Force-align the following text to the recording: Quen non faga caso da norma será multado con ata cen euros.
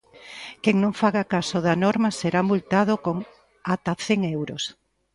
Quen 0.63 0.75
non 0.83 0.93
faga 1.01 1.23
caso 1.33 1.57
da 1.67 1.75
norma 1.85 2.09
será 2.19 2.41
multado 2.49 2.93
con 3.05 3.17
ata 3.73 3.93
cen 4.05 4.19
euros. 4.37 4.63